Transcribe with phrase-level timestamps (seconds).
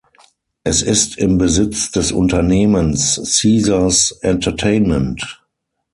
[0.63, 5.43] Es ist im Besitz des Unternehmens Caesars Entertainment.